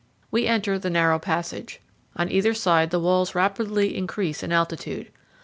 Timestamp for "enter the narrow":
0.47-1.19